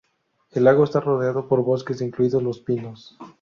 El 0.49 0.63
lago 0.63 0.83
está 0.83 0.99
rodeado 0.99 1.47
por 1.47 1.61
bosques, 1.63 2.01
incluidos 2.01 2.41
los 2.41 2.59
pinos. 2.61 3.19